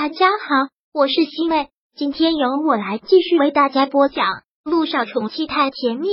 [0.00, 4.26] 大家好，我是西妹，今天由我来继续为大家播讲
[4.62, 6.06] 《路上宠妻太甜蜜》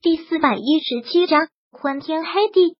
[0.00, 2.78] 第四百一十七章昏天黑地。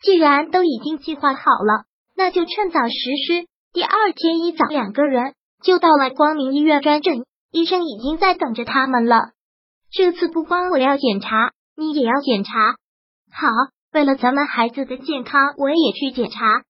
[0.00, 3.48] 既然都已经计划好了，那就趁早实施。
[3.72, 9.32] 第二天一早，两个人就到了光明医院专诊，医生已经在等着他们了。
[9.90, 12.76] 这次不光我要检查，你也要检查。
[13.32, 13.48] 好，
[13.92, 16.62] 为了咱们孩子的健康，我也去检查。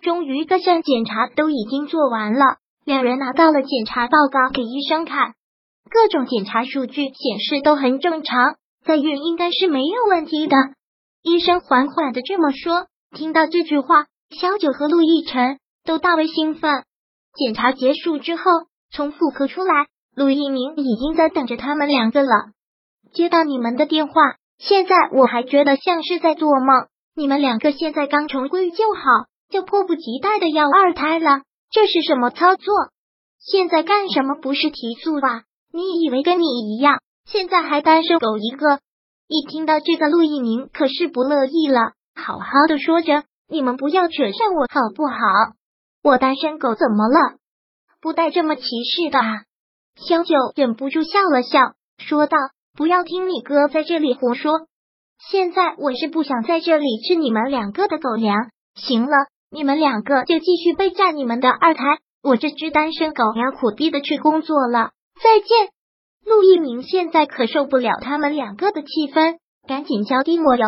[0.00, 2.56] 终于，各项检查都已经做完了。
[2.84, 5.34] 两人拿到了检查报告给医生看，
[5.90, 10.56] 各种检查数据显示都很正常，在孕应该是没有问题的。
[11.22, 12.86] 医生缓缓的这么说。
[13.16, 14.04] 听到这句话，
[14.38, 16.84] 小九和陆亦辰都大为兴奋。
[17.34, 18.42] 检查结束之后，
[18.92, 22.28] 从妇科出来，陆一鸣已经在等着他们两个了。
[23.14, 24.12] 接到你们的电话，
[24.58, 26.88] 现在我还觉得像是在做梦。
[27.16, 29.00] 你们两个现在刚重归就好。
[29.50, 32.74] 就迫不及待的要二胎了，这是什么操作？
[33.38, 35.42] 现在干什么不是提速吧？
[35.72, 38.80] 你以为跟你一样，现在还单身狗一个？
[39.26, 45.16] 一听到这个，陆一鸣可是不乐意了，好好的说着，你们不要扯上我好不好？
[46.02, 47.36] 我单身狗怎么了？
[48.00, 49.42] 不带这么歧视的啊。
[49.96, 51.58] 萧九忍不住笑了笑，
[51.98, 52.36] 说道
[52.76, 54.68] ：“不要听你哥在这里胡说，
[55.30, 58.50] 现在我是不想在这里吃你们两个的狗粮。
[58.74, 59.10] 行了。”
[59.50, 61.82] 你们两个就继续备战你们的二胎，
[62.22, 64.90] 我这只单身狗要苦逼的去工作了。
[65.22, 65.48] 再见，
[66.24, 70.66] 陆一鸣现在可受不了他们两个的气氛，赶紧浇滴抹油。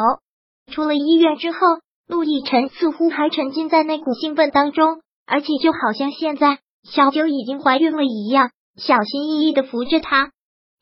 [0.72, 1.58] 出了医院之后，
[2.06, 10.32] 陆亦辰似乎还沉浸在那股兴奋当中，而且就好像现在小九已经怀孕了一样，小心翼翼的扶着她。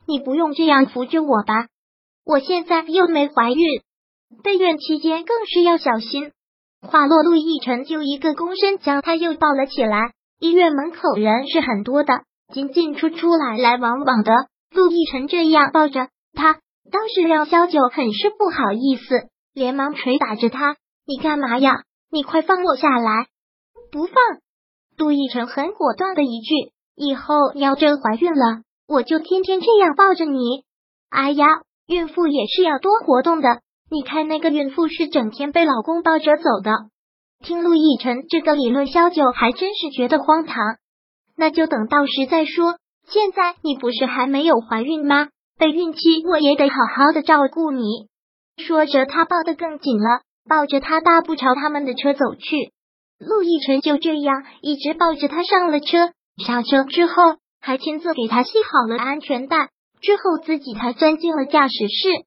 [0.07, 1.67] 你不用这样扶着我吧，
[2.25, 3.81] 我现在又没怀孕，
[4.41, 6.31] 备孕期间更是要小心。
[6.81, 10.13] 话落，陆亦辰就一个躬身将他又抱了起来。
[10.39, 12.13] 医院门口人是很多的，
[12.53, 14.31] 进进出出，来来往往的。
[14.71, 21.83] 陆亦辰这样抱着他，倒是让萧九很是不好意思，连忙捶打着他：“你干嘛呀？
[22.11, 23.27] 你快放我下来！”
[23.91, 24.15] 不放。
[24.97, 30.63] 陆亦辰很果断的一句：“以后要真怀孕了，我就天天这样抱着你。”
[31.09, 31.45] 哎呀，
[31.87, 33.61] 孕妇也是要多活动的。
[33.91, 36.71] 你看那个孕妇是整天被老公抱着走的。
[37.43, 40.55] 听陆亦辰这个理论，萧九还真是觉得荒唐。
[41.35, 42.77] 那就等到时再说。
[43.07, 45.29] 现在你不是还没有怀孕吗？
[45.57, 48.07] 备孕期我也得好好的照顾你。
[48.57, 52.71] 说着，他抱得更紧了，抱着他大步朝他们的车走去。
[53.17, 56.11] 陆亦辰就这样一直抱着他上了车。
[56.45, 57.13] 上车之后，
[57.59, 59.69] 还亲自给他系好了安全带，
[60.01, 62.25] 之后自己才钻进了驾驶室。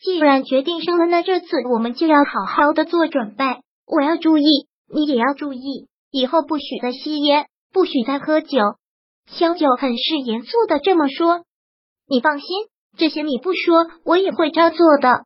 [0.00, 3.44] 既然决定生了，那这次我们就要好好的做准备。
[3.86, 8.58] 我要注意，你也要注意，以后不许再吸烟，不许再喝酒。
[9.26, 11.42] 萧九很是严肃的这么说。
[12.06, 12.48] 你放心，
[12.96, 15.24] 这些你不说，我也会照做的。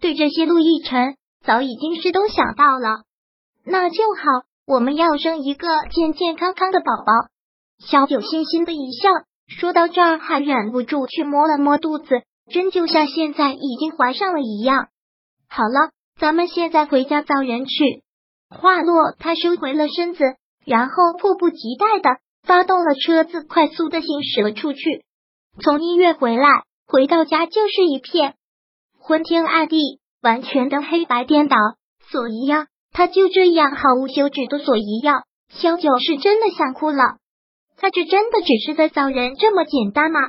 [0.00, 3.04] 对这些，陆亦辰早已经是都想到了。
[3.64, 7.12] 那就好，我们要生一个健健康康的宝宝。
[7.78, 9.08] 萧九欣欣的一笑，
[9.48, 12.22] 说到这儿还忍不住去摸了摸肚子。
[12.52, 14.88] 真就像现在已经怀上了一样。
[15.48, 15.90] 好了，
[16.20, 18.04] 咱们现在回家造人去。
[18.48, 20.22] 话落，他收回了身子，
[20.64, 25.04] 然后迫不及待的发动了车子，快速的行驶了出去。
[25.62, 28.34] 从医院回来，回到家就是一片
[28.98, 31.56] 昏天暗地，完全的黑白颠倒。
[32.10, 35.22] 索一样，他就这样毫无休止的索一样。
[35.48, 37.16] 萧九是真的想哭了。
[37.76, 40.20] 他这真的只是在造人这么简单吗？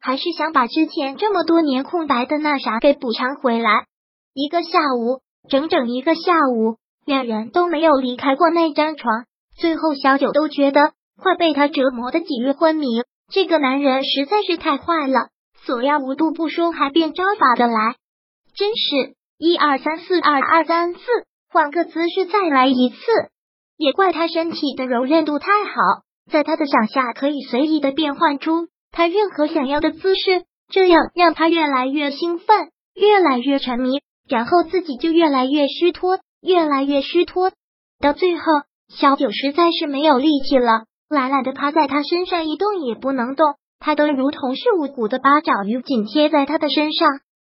[0.00, 3.84] 还是想把之前这么多年空白的那啥给补偿回来。
[4.32, 9.24] 一个下午，整整一个下午，两人都没有离开过那张床。
[9.56, 13.02] 最后，小九都觉得快被他折磨的几日昏迷。
[13.30, 15.28] 这个男人实在是太坏了，
[15.64, 17.96] 索要无度不说，还变招法的来，
[18.56, 21.00] 真是一二三四二二三四，
[21.52, 22.96] 换个姿势再来一次。
[23.76, 28.68] 也怪他身体的柔韧度太好，在他的掌下可以随意的变换出。
[28.92, 37.52] 他任何想要的姿势，这样让他越来越兴奋，越来越沉迷，然后自己就越来越虚脱，越来越虚脱。
[38.00, 38.42] 到最后，
[38.88, 47.08] 小九实在是没有力气了，懒懒的趴在他身上一动也不能动，他都如同是无骨的八爪鱼紧贴在他的身上，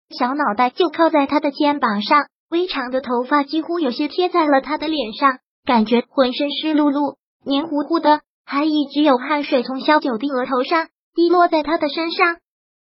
[0.10, 10.88] 小脑袋就靠在他的肩膀上，微长的头发几乎有些贴在了他的脸上，感觉浑身湿漉漉、黏糊糊的，还一直有汗水从小九的额头上。
[11.14, 12.38] 滴落在他的身上，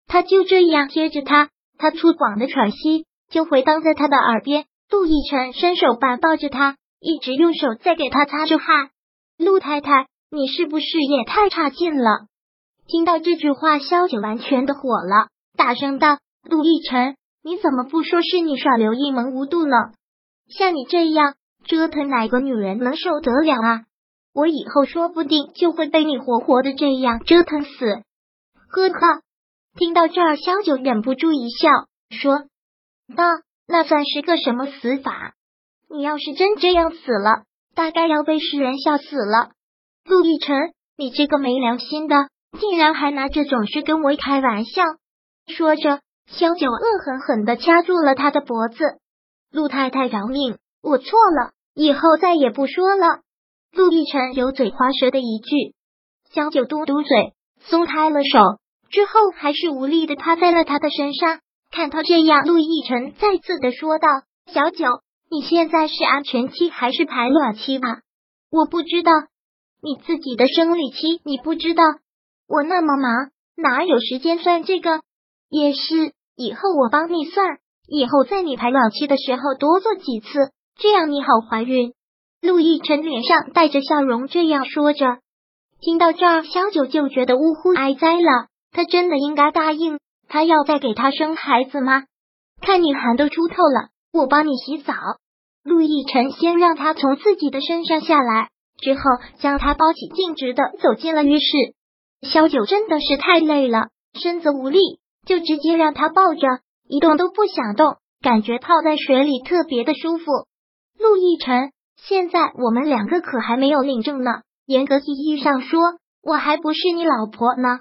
[0.07, 1.49] 他就这样贴着他，
[1.79, 4.67] 他粗犷的喘息就回荡在他的耳边。
[4.91, 8.91] 杜奕辰伸手把抱着他，一直用手在给他擦着汗。
[9.39, 12.27] 陆太太，你是不是也太差劲了？
[12.87, 19.77] 听到这句话，萧九完全的火了，大声道：“陆亦辰，你怎么不说是你耍刘一萌无度呢？
[20.49, 21.35] 像你这样
[21.67, 23.81] 折腾哪个女人能受得了啊？
[24.33, 28.03] 我以后说不定就会被你活活的这样折腾死。”
[28.71, 29.23] 呵呵，
[29.79, 31.69] 听到这儿，萧九忍不住一笑，
[32.11, 32.45] 说
[33.09, 35.33] ：“那那算是个什么死法？
[35.89, 37.45] 你要是真这样死了，
[37.75, 39.53] 大概要被世人笑死了。”
[40.05, 40.55] 陆亦辰，
[40.99, 42.29] 你这个没良心的，
[42.61, 44.83] 竟然还拿这种事跟我开玩笑！
[45.47, 48.85] 说着，萧九恶狠狠的掐住了他的脖子。
[49.51, 53.21] 陆太太饶命，我错了，以后再也不说了。
[53.73, 55.75] 陆亦辰油嘴滑舌的一句，
[56.31, 57.33] 萧九嘟嘟嘴。
[57.61, 58.39] 松开了手
[58.91, 61.41] 之后，还是无力的趴在了他的身上。
[61.71, 64.09] 看他这样，陆亦辰再次的说道
[64.51, 64.87] ：“小九，
[65.31, 68.01] 你现在是安全期还是排卵期吧？
[68.51, 69.13] 我不知道
[69.83, 71.83] 你自己的生理期，你不知道。
[72.49, 75.03] 我那么忙，哪有时间算这个？
[75.51, 81.93] 也是，以后我帮你算，以后在你排卵期的时候多做几次，这样你好怀孕。”
[82.41, 85.19] 陆亦辰脸上带着笑容，这样说着。
[85.81, 88.49] 听到这儿，萧九就觉得呜呼哀哉了。
[88.73, 89.99] 他真的应该答应
[90.29, 92.05] 他要再给他生孩子吗？
[92.61, 94.93] 看你汗都出透了，我帮你洗澡。
[95.63, 98.49] 陆亦辰先让他从自己的身上下来，
[98.81, 99.01] 之后
[99.39, 101.47] 将他包起，径直的走进了浴室。
[102.23, 103.89] 萧九真的是太累了，
[104.21, 104.81] 身子无力，
[105.27, 106.41] 就直接让他抱着，
[106.89, 110.25] 一动都不想动，感觉泡在水里特别的舒服。
[110.99, 114.43] 陆亦辰，现在我们两个可还没有领证呢。
[114.69, 115.81] 严格意义上说，
[116.23, 117.81] 我还不是你老婆呢。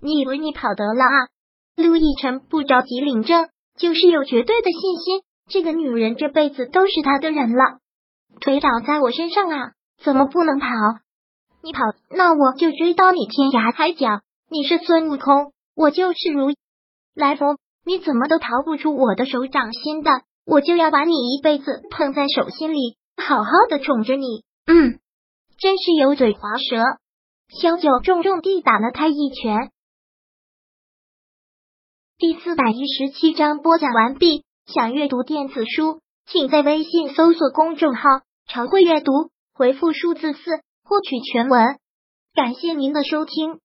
[0.00, 1.28] 你以为你跑得了啊？
[1.76, 7.80] 陆亦辰不着急领证，就是有绝对的信心，这个女人这辈子都是他的人了。
[8.40, 9.72] 腿倒在我身上啊，
[10.02, 10.66] 怎么不能跑？
[11.62, 14.22] 你跑，那我就追到你天涯海角。
[14.48, 16.54] 你是孙悟空，我就是如
[17.14, 20.22] 来佛，你怎么都逃不出我的手掌心的。
[20.46, 24.44] 我就要把你一辈子捧在手心里，好好的宠着你。
[24.66, 24.98] 嗯。
[25.58, 26.82] 真是油嘴滑舌，
[27.48, 29.70] 萧九重重地打了他一拳。
[32.18, 34.44] 第四百一十七章播讲完毕。
[34.66, 38.02] 想阅读电子书，请在微信搜索公众号
[38.48, 39.12] “常会阅读”，
[39.54, 40.40] 回复数字四
[40.82, 41.78] 获取全文。
[42.34, 43.60] 感谢您的收听。